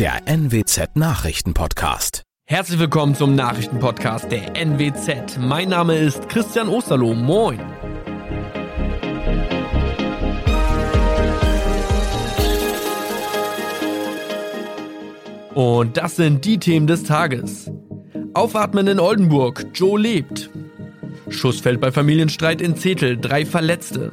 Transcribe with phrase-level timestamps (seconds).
[0.00, 2.22] der NWZ Nachrichtenpodcast.
[2.46, 5.36] Herzlich willkommen zum Nachrichtenpodcast der NWZ.
[5.38, 7.12] Mein Name ist Christian Osterloh.
[7.12, 7.60] Moin.
[15.52, 17.70] Und das sind die Themen des Tages.
[18.32, 19.66] Aufatmen in Oldenburg.
[19.74, 20.48] Joe lebt.
[21.28, 23.18] Schuss fällt bei Familienstreit in Zetel.
[23.18, 24.12] Drei Verletzte.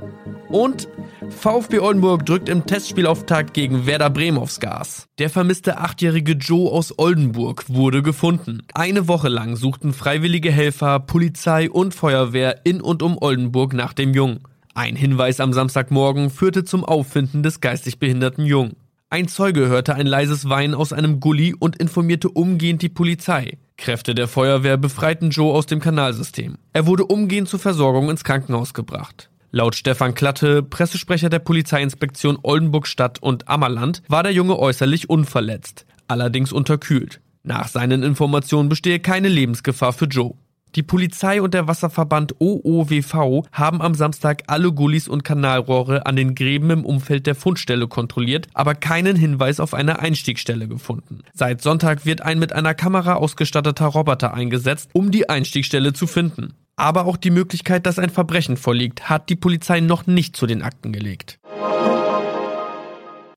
[0.50, 0.90] Und
[1.30, 5.08] VfB Oldenburg drückt im Testspielauftakt gegen Werder Bremen aufs Gas.
[5.20, 8.64] Der vermisste achtjährige Joe aus Oldenburg wurde gefunden.
[8.74, 14.14] Eine Woche lang suchten freiwillige Helfer, Polizei und Feuerwehr in und um Oldenburg nach dem
[14.14, 14.40] Jungen.
[14.74, 18.76] Ein Hinweis am Samstagmorgen führte zum Auffinden des geistig behinderten Jungen.
[19.10, 23.58] Ein Zeuge hörte ein leises Weinen aus einem Gully und informierte umgehend die Polizei.
[23.78, 26.58] Kräfte der Feuerwehr befreiten Joe aus dem Kanalsystem.
[26.74, 29.30] Er wurde umgehend zur Versorgung ins Krankenhaus gebracht.
[29.52, 35.86] Laut Stefan Klatte, Pressesprecher der Polizeiinspektion Oldenburg Stadt und Ammerland, war der Junge äußerlich unverletzt,
[36.10, 37.22] allerdings unterkühlt.
[37.44, 40.34] Nach seinen Informationen bestehe keine Lebensgefahr für Joe.
[40.76, 46.36] Die Polizei und der Wasserverband OOWV haben am Samstag alle Gullis und Kanalrohre an den
[46.36, 51.22] Gräben im Umfeld der Fundstelle kontrolliert, aber keinen Hinweis auf eine Einstiegsstelle gefunden.
[51.34, 56.54] Seit Sonntag wird ein mit einer Kamera ausgestatteter Roboter eingesetzt, um die Einstiegsstelle zu finden
[56.78, 60.62] aber auch die Möglichkeit, dass ein Verbrechen vorliegt, hat die Polizei noch nicht zu den
[60.62, 61.40] Akten gelegt.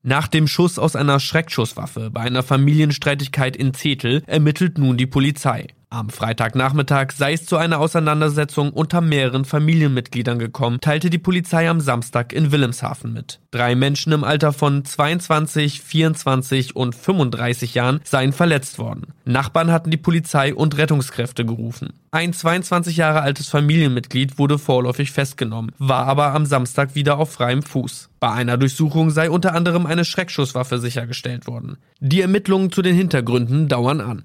[0.03, 5.67] Nach dem Schuss aus einer Schreckschusswaffe bei einer Familienstreitigkeit in Zetel ermittelt nun die Polizei.
[5.93, 11.81] Am Freitagnachmittag sei es zu einer Auseinandersetzung unter mehreren Familienmitgliedern gekommen, teilte die Polizei am
[11.81, 13.41] Samstag in Wilhelmshaven mit.
[13.51, 19.09] Drei Menschen im Alter von 22, 24 und 35 Jahren seien verletzt worden.
[19.25, 21.93] Nachbarn hatten die Polizei und Rettungskräfte gerufen.
[22.13, 27.65] Ein 22 Jahre altes Familienmitglied wurde vorläufig festgenommen, war aber am Samstag wieder auf freiem
[27.65, 28.11] Fuß.
[28.21, 31.79] Bei einer Durchsuchung sei unter anderem eine Schreckschusswaffe sichergestellt worden.
[31.99, 34.25] Die Ermittlungen zu den Hintergründen dauern an.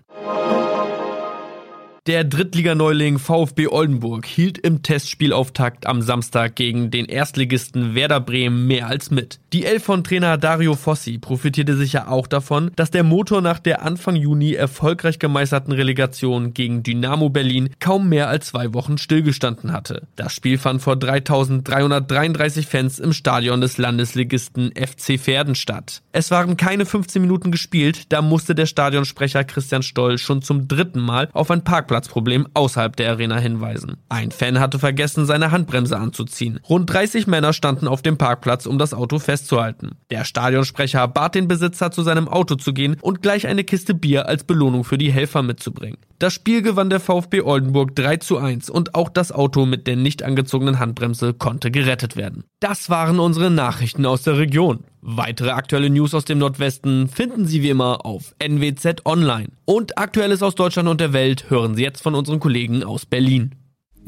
[2.08, 8.86] Der Drittliganeuling VfB Oldenburg hielt im Testspielauftakt am Samstag gegen den Erstligisten Werder Bremen mehr
[8.86, 9.40] als mit.
[9.54, 13.82] Die Elf von Trainer Dario Fossi profitierte sicher auch davon, dass der Motor nach der
[13.82, 20.04] Anfang Juni erfolgreich gemeisterten Relegation gegen Dynamo Berlin kaum mehr als zwei Wochen stillgestanden hatte.
[20.16, 26.04] Das Spiel fand vor 3333 Fans im Stadion des Landesligisten FC Verden statt.
[26.12, 31.02] Es waren keine 15 Minuten gespielt, da musste der Stadionsprecher Christian Stoll schon zum dritten
[31.02, 33.98] Mal auf ein Parkplatz Parkplatzproblem außerhalb der Arena hinweisen.
[34.10, 36.60] Ein Fan hatte vergessen, seine Handbremse anzuziehen.
[36.68, 39.92] Rund 30 Männer standen auf dem Parkplatz, um das Auto festzuhalten.
[40.12, 44.28] Der Stadionsprecher bat den Besitzer, zu seinem Auto zu gehen und gleich eine Kiste Bier
[44.28, 45.98] als Belohnung für die Helfer mitzubringen.
[46.18, 49.98] Das Spiel gewann der VfB Oldenburg 3 zu 1 und auch das Auto mit der
[49.98, 52.46] nicht angezogenen Handbremse konnte gerettet werden.
[52.62, 54.86] Das waren unsere Nachrichten aus der Region.
[55.02, 59.50] Weitere aktuelle News aus dem Nordwesten finden Sie wie immer auf NWZ Online.
[59.66, 63.54] Und Aktuelles aus Deutschland und der Welt hören Sie jetzt von unseren Kollegen aus Berlin.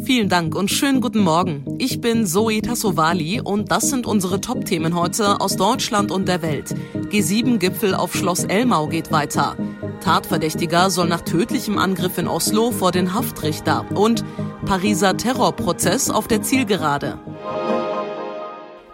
[0.03, 1.75] Vielen Dank und schönen guten Morgen.
[1.79, 6.74] Ich bin Zoe Tassovali und das sind unsere Top-Themen heute aus Deutschland und der Welt.
[7.09, 9.57] G7-Gipfel auf Schloss Elmau geht weiter.
[10.07, 13.85] Tatverdächtiger soll nach tödlichem Angriff in Oslo vor den Haftrichter.
[13.91, 14.23] Und
[14.66, 17.19] Pariser Terrorprozess auf der Zielgerade.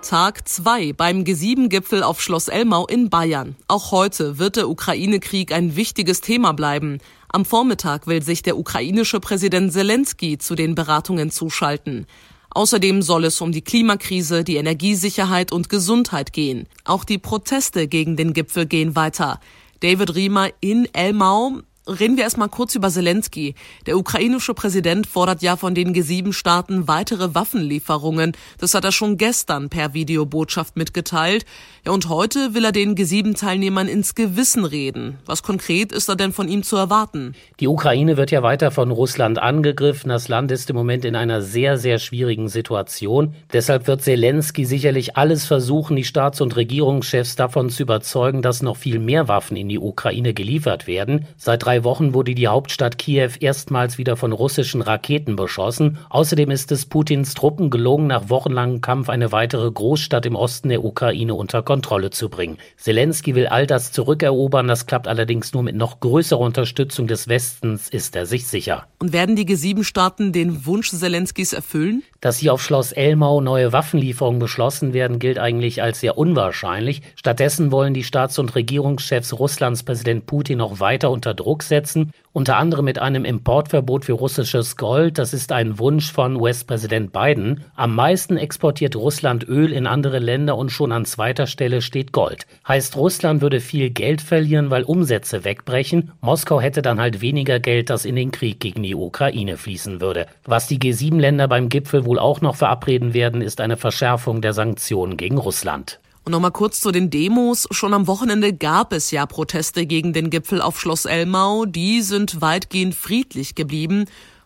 [0.01, 3.56] Tag 2 beim G7-Gipfel auf Schloss Elmau in Bayern.
[3.68, 6.97] Auch heute wird der Ukraine-Krieg ein wichtiges Thema bleiben.
[7.30, 12.07] Am Vormittag will sich der ukrainische Präsident Zelensky zu den Beratungen zuschalten.
[12.56, 16.68] Außerdem soll es um die Klimakrise, die Energiesicherheit und Gesundheit gehen.
[16.85, 19.40] Auch die Proteste gegen den Gipfel gehen weiter.
[19.84, 21.60] David Riemer in Elmau.
[21.86, 23.56] Reden wir erstmal kurz über Zelensky.
[23.88, 28.32] Der ukrainische Präsident fordert ja von den G7-Staaten weitere Waffenlieferungen.
[28.58, 31.46] Das hat er schon gestern per Videobotschaft mitgeteilt.
[31.86, 35.18] Ja, und heute will er den G7-Teilnehmern ins Gewissen reden.
[35.26, 37.36] Was konkret ist da denn von ihm zu erwarten?
[37.60, 40.08] Die Ukraine wird ja weiter von Russland angegriffen.
[40.08, 43.36] Das Land ist im Moment in einer sehr, sehr schwierigen Situation.
[43.52, 48.78] Deshalb wird Zelensky sicherlich alles versuchen, die Staats- und Regierungschefs davon zu überzeugen, dass noch
[48.78, 51.28] viel mehr Waffen in die Ukraine geliefert werden.
[51.36, 55.98] Seit drei Wochen wurde die Hauptstadt Kiew erstmals wieder von russischen Raketen beschossen.
[56.12, 60.84] Außerdem ist es Putins Truppen gelungen, nach wochenlangem Kampf eine weitere Großstadt im Osten der
[60.84, 62.60] Ukraine unter Kontrolle zu bringen.
[62.78, 67.90] Zelensky will all das zurückerobern, das klappt allerdings nur mit noch größerer Unterstützung des Westens,
[67.90, 68.86] ist er sich sicher.
[69.00, 72.04] Und werden die G7-Staaten den Wunsch Zelenskys erfüllen?
[72.24, 77.02] Dass hier auf Schloss Elmau neue Waffenlieferungen beschlossen werden, gilt eigentlich als sehr unwahrscheinlich.
[77.18, 82.58] Stattdessen wollen die Staats- und Regierungschefs Russlands Präsident Putin noch weiter unter Druck setzen unter
[82.58, 85.20] anderem mit einem Importverbot für russisches Gold.
[85.20, 87.64] Das ist ein Wunsch von US-Präsident Biden.
[87.75, 92.48] Am meisten exportiert Russland Öl in andere Länder und schon an zweiter Stelle steht Gold.
[92.68, 96.12] Heißt, Russland würde viel Geld verlieren, weil Umsätze wegbrechen.
[96.22, 100.26] Moskau hätte dann halt weniger Geld, das in den Krieg gegen die Ukraine fließen würde.
[100.44, 105.18] Was die G7-Länder beim Gipfel wohl auch noch verabreden werden, ist eine Verschärfung der Sanktionen
[105.18, 106.00] gegen Russland.
[106.25, 107.68] Und nochmal kurz zu den Demos.
[107.71, 111.65] Schon am Wochenende gab es ja Proteste gegen den Gipfel auf Schloss Elmau.
[111.65, 114.06] Die sind weitgehend friedlich geblieben.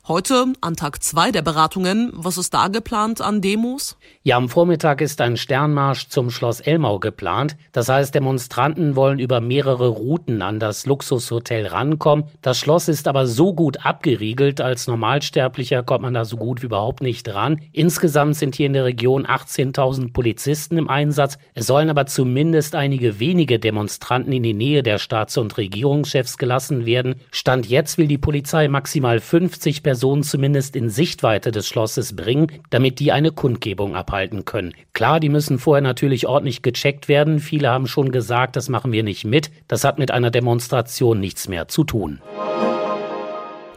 [0.09, 3.97] Heute, an Tag zwei der Beratungen, was ist da geplant an Demos?
[4.23, 7.57] Ja, am Vormittag ist ein Sternmarsch zum Schloss Elmau geplant.
[7.73, 12.23] Das heißt, Demonstranten wollen über mehrere Routen an das Luxushotel rankommen.
[12.41, 16.67] Das Schloss ist aber so gut abgeriegelt, als Normalsterblicher kommt man da so gut wie
[16.67, 17.59] überhaupt nicht ran.
[17.73, 21.37] Insgesamt sind hier in der Region 18.000 Polizisten im Einsatz.
[21.53, 26.85] Es sollen aber zumindest einige wenige Demonstranten in die Nähe der Staats- und Regierungschefs gelassen
[26.85, 27.15] werden.
[27.31, 32.51] Stand jetzt will die Polizei maximal 50 Personen Personen zumindest in Sichtweite des Schlosses bringen,
[32.69, 34.75] damit die eine Kundgebung abhalten können.
[34.93, 37.39] Klar, die müssen vorher natürlich ordentlich gecheckt werden.
[37.39, 39.49] Viele haben schon gesagt, das machen wir nicht mit.
[39.67, 42.21] Das hat mit einer Demonstration nichts mehr zu tun.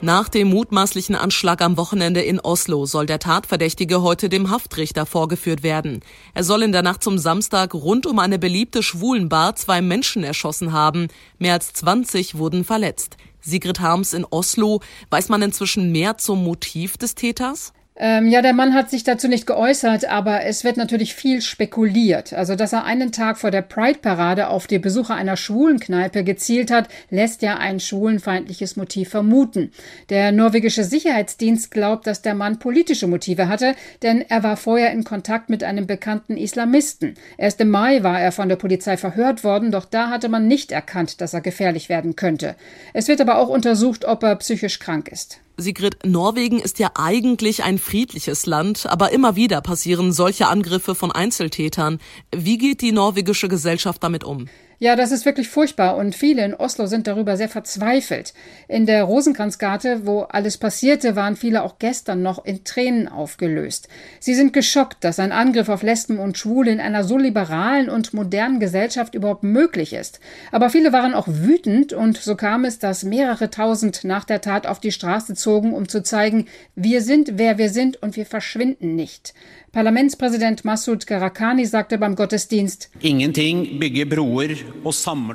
[0.02, 5.62] Nach dem mutmaßlichen Anschlag am Wochenende in Oslo soll der Tatverdächtige heute dem Haftrichter vorgeführt
[5.62, 6.00] werden.
[6.34, 10.72] Er soll in der Nacht zum Samstag rund um eine beliebte Schwulenbar zwei Menschen erschossen
[10.72, 11.08] haben.
[11.38, 13.16] Mehr als 20 wurden verletzt.
[13.40, 14.80] Sigrid Harms in Oslo.
[15.10, 17.72] Weiß man inzwischen mehr zum Motiv des Täters?
[18.02, 22.32] Ähm, ja, der Mann hat sich dazu nicht geäußert, aber es wird natürlich viel spekuliert.
[22.32, 26.88] Also, dass er einen Tag vor der Pride-Parade auf die Besucher einer Schwulenkneipe gezielt hat,
[27.10, 29.70] lässt ja ein schwulenfeindliches Motiv vermuten.
[30.08, 35.04] Der norwegische Sicherheitsdienst glaubt, dass der Mann politische Motive hatte, denn er war vorher in
[35.04, 37.16] Kontakt mit einem bekannten Islamisten.
[37.36, 40.72] Erst im Mai war er von der Polizei verhört worden, doch da hatte man nicht
[40.72, 42.56] erkannt, dass er gefährlich werden könnte.
[42.94, 45.38] Es wird aber auch untersucht, ob er psychisch krank ist.
[45.60, 51.10] Sigrid, Norwegen ist ja eigentlich ein friedliches Land, aber immer wieder passieren solche Angriffe von
[51.10, 51.98] Einzeltätern.
[52.30, 54.46] Wie geht die norwegische Gesellschaft damit um?
[54.82, 58.32] Ja, das ist wirklich furchtbar und viele in Oslo sind darüber sehr verzweifelt.
[58.66, 63.90] In der Rosenkranzgarte, wo alles passierte, waren viele auch gestern noch in Tränen aufgelöst.
[64.20, 68.14] Sie sind geschockt, dass ein Angriff auf Lesben und Schwule in einer so liberalen und
[68.14, 70.18] modernen Gesellschaft überhaupt möglich ist.
[70.50, 74.66] Aber viele waren auch wütend und so kam es, dass mehrere tausend nach der Tat
[74.66, 78.96] auf die Straße zogen, um zu zeigen, wir sind, wer wir sind und wir verschwinden
[78.96, 79.34] nicht.
[79.72, 82.90] Parlamentspräsident Massoud Garakani sagte beim Gottesdienst,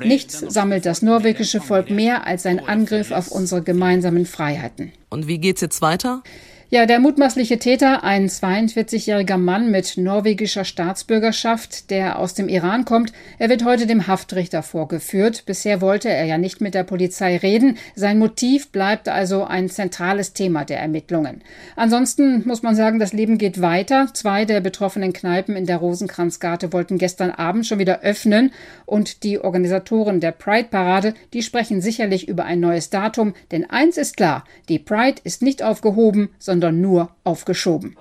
[0.04, 4.92] Nichts sammelt das norwegische Volk mehr als ein Angriff auf unsere gemeinsamen Freiheiten.
[5.08, 6.22] Und wie geht's jetzt weiter?
[6.68, 13.12] Ja, der mutmaßliche Täter, ein 42-jähriger Mann mit norwegischer Staatsbürgerschaft, der aus dem Iran kommt,
[13.38, 15.44] er wird heute dem Haftrichter vorgeführt.
[15.46, 17.78] Bisher wollte er ja nicht mit der Polizei reden.
[17.94, 21.40] Sein Motiv bleibt also ein zentrales Thema der Ermittlungen.
[21.76, 24.08] Ansonsten muss man sagen, das Leben geht weiter.
[24.12, 28.50] Zwei der betroffenen Kneipen in der Rosenkranzgarte wollten gestern Abend schon wieder öffnen
[28.86, 34.16] und die Organisatoren der Pride-Parade, die sprechen sicherlich über ein neues Datum, denn eins ist
[34.16, 37.96] klar, die Pride ist nicht aufgehoben, sondern sondern nur aufgeschoben.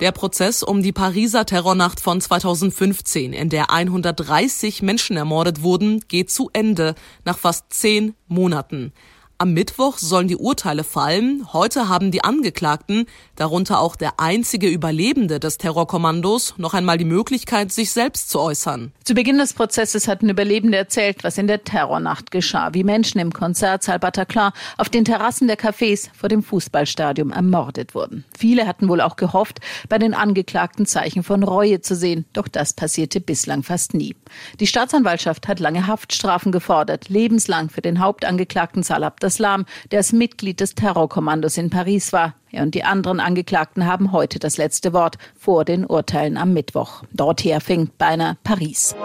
[0.00, 6.30] Der Prozess um die Pariser Terrornacht von 2015, in der 130 Menschen ermordet wurden, geht
[6.30, 8.92] zu Ende nach fast zehn Monaten.
[9.42, 11.46] Am Mittwoch sollen die Urteile fallen.
[11.54, 13.06] Heute haben die Angeklagten,
[13.36, 18.92] darunter auch der einzige Überlebende des Terrorkommandos, noch einmal die Möglichkeit, sich selbst zu äußern.
[19.02, 23.32] Zu Beginn des Prozesses hatten Überlebende erzählt, was in der Terrornacht geschah, wie Menschen im
[23.32, 28.26] Konzertsaal Bataclan auf den Terrassen der Cafés vor dem Fußballstadion ermordet wurden.
[28.38, 32.74] Viele hatten wohl auch gehofft, bei den Angeklagten Zeichen von Reue zu sehen, doch das
[32.74, 34.14] passierte bislang fast nie.
[34.60, 40.12] Die Staatsanwaltschaft hat lange Haftstrafen gefordert, lebenslang für den Hauptangeklagten Salah Abdel Islam, der als
[40.12, 42.34] Mitglied des Terrorkommandos in Paris war.
[42.50, 47.04] Er und die anderen Angeklagten haben heute das letzte Wort vor den Urteilen am Mittwoch.
[47.12, 48.96] Dorther fängt beinahe Paris.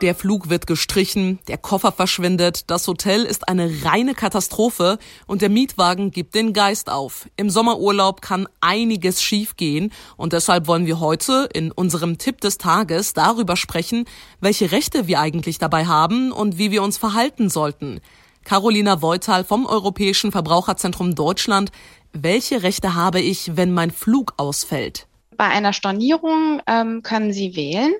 [0.00, 5.48] Der Flug wird gestrichen, der Koffer verschwindet, das Hotel ist eine reine Katastrophe und der
[5.48, 7.26] Mietwagen gibt den Geist auf.
[7.36, 13.14] Im Sommerurlaub kann einiges schiefgehen und deshalb wollen wir heute in unserem Tipp des Tages
[13.14, 14.04] darüber sprechen,
[14.40, 18.00] welche Rechte wir eigentlich dabei haben und wie wir uns verhalten sollten.
[18.44, 21.72] Carolina Voital vom Europäischen Verbraucherzentrum Deutschland.
[22.12, 25.06] Welche Rechte habe ich, wenn mein Flug ausfällt?
[25.36, 27.92] Bei einer Stornierung ähm, können Sie wählen,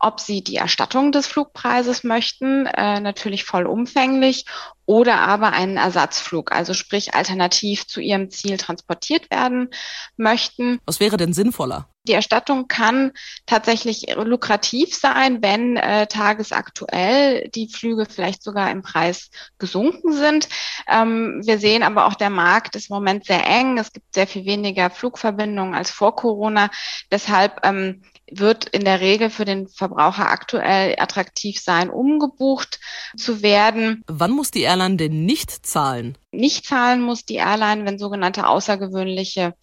[0.00, 4.44] ob Sie die Erstattung des Flugpreises möchten, äh, natürlich vollumfänglich,
[4.90, 9.68] oder aber einen Ersatzflug, also sprich alternativ zu Ihrem Ziel transportiert werden
[10.16, 10.80] möchten.
[10.84, 11.88] Was wäre denn sinnvoller?
[12.08, 13.12] Die Erstattung kann
[13.46, 20.48] tatsächlich lukrativ sein, wenn äh, tagesaktuell die Flüge vielleicht sogar im Preis gesunken sind.
[20.88, 23.78] Ähm, wir sehen aber auch, der Markt ist im Moment sehr eng.
[23.78, 26.68] Es gibt sehr viel weniger Flugverbindungen als vor Corona.
[27.12, 32.80] Deshalb ähm, wird in der Regel für den Verbraucher aktuell attraktiv sein, umgebucht
[33.16, 34.04] zu werden.
[34.06, 36.16] Wann muss die Airline denn nicht zahlen?
[36.32, 39.54] Nicht zahlen muss die Airline, wenn sogenannte außergewöhnliche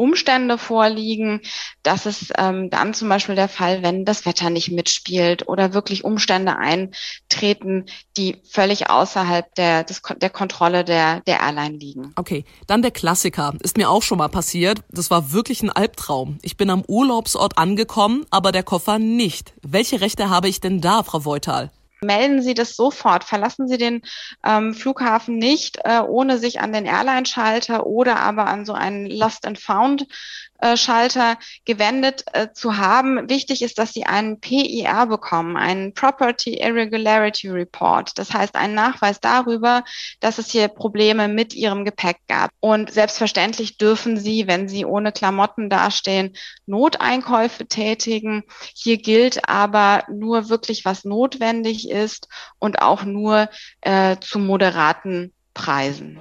[0.00, 1.42] Umstände vorliegen.
[1.82, 6.04] Das ist ähm, dann zum Beispiel der Fall, wenn das Wetter nicht mitspielt oder wirklich
[6.04, 7.84] Umstände eintreten,
[8.16, 12.12] die völlig außerhalb der, des, der Kontrolle der, der Airline liegen.
[12.16, 13.52] Okay, dann der Klassiker.
[13.60, 14.80] Ist mir auch schon mal passiert.
[14.88, 16.38] Das war wirklich ein Albtraum.
[16.40, 19.52] Ich bin am Urlaubsort angekommen, aber der Koffer nicht.
[19.62, 21.70] Welche Rechte habe ich denn da, Frau Voital?
[22.02, 23.24] Melden Sie das sofort.
[23.24, 24.02] Verlassen Sie den
[24.44, 29.46] ähm, Flughafen nicht, äh, ohne sich an den Airline-Schalter oder aber an so einen Lost
[29.46, 30.06] and Found
[30.76, 33.28] Schalter gewendet äh, zu haben.
[33.28, 38.18] Wichtig ist, dass Sie einen PIR bekommen, einen Property Irregularity Report.
[38.18, 39.84] Das heißt, einen Nachweis darüber,
[40.20, 42.50] dass es hier Probleme mit Ihrem Gepäck gab.
[42.60, 46.36] Und selbstverständlich dürfen Sie, wenn Sie ohne Klamotten dastehen,
[46.66, 48.44] Noteinkäufe tätigen.
[48.74, 53.48] Hier gilt aber nur wirklich, was notwendig ist und auch nur
[53.80, 56.20] äh, zu moderaten Preisen.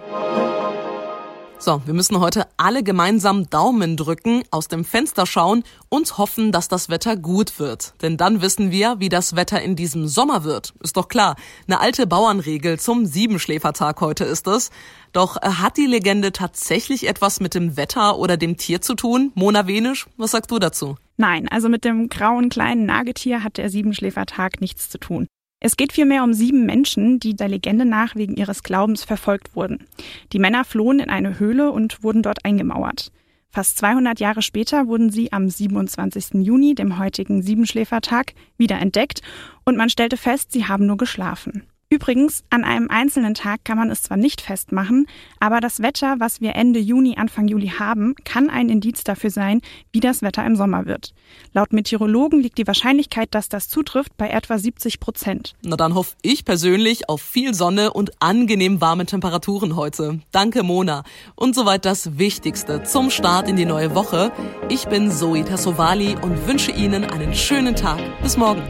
[1.61, 6.69] So, wir müssen heute alle gemeinsam Daumen drücken, aus dem Fenster schauen und hoffen, dass
[6.69, 7.95] das Wetter gut wird.
[8.01, 10.73] Denn dann wissen wir, wie das Wetter in diesem Sommer wird.
[10.81, 11.35] Ist doch klar.
[11.67, 14.71] Eine alte Bauernregel zum Siebenschläfertag heute ist es.
[15.11, 19.33] Doch äh, hat die Legende tatsächlich etwas mit dem Wetter oder dem Tier zu tun?
[19.35, 20.95] Mona Wenisch, was sagst du dazu?
[21.17, 25.27] Nein, also mit dem grauen kleinen Nagetier hat der Siebenschläfertag nichts zu tun.
[25.61, 29.85] Es geht vielmehr um sieben Menschen, die der Legende nach wegen ihres Glaubens verfolgt wurden.
[30.31, 33.11] Die Männer flohen in eine Höhle und wurden dort eingemauert.
[33.51, 36.45] Fast 200 Jahre später wurden sie am 27.
[36.45, 39.21] Juni, dem heutigen Siebenschläfertag, wieder entdeckt
[39.65, 41.63] und man stellte fest, sie haben nur geschlafen.
[41.91, 45.07] Übrigens, an einem einzelnen Tag kann man es zwar nicht festmachen,
[45.39, 49.61] aber das Wetter, was wir Ende Juni, Anfang Juli haben, kann ein Indiz dafür sein,
[49.91, 51.15] wie das Wetter im Sommer wird.
[51.51, 55.55] Laut Meteorologen liegt die Wahrscheinlichkeit, dass das zutrifft, bei etwa 70 Prozent.
[55.63, 60.19] Na dann hoffe ich persönlich auf viel Sonne und angenehm warme Temperaturen heute.
[60.31, 61.03] Danke, Mona.
[61.33, 64.31] Und soweit das Wichtigste zum Start in die neue Woche.
[64.69, 67.99] Ich bin Zoe Tassovali und wünsche Ihnen einen schönen Tag.
[68.21, 68.61] Bis morgen.